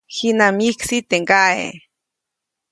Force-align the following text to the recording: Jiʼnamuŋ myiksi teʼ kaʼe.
Jiʼnamuŋ 0.15 0.55
myiksi 0.57 0.97
teʼ 1.09 1.21
kaʼe. 1.29 1.65